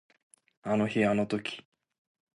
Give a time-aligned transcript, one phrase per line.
[0.63, 1.63] あの日あの時